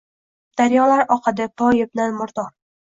daryolar 0.61 1.05
oqadi 1.19 1.49
poyimdan 1.63 2.21
murdor. 2.21 2.55